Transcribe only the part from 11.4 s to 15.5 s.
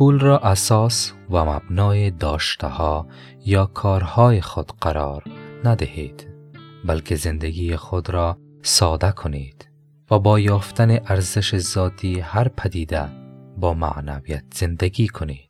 ذاتی هر پدیده با معنویت زندگی کنید.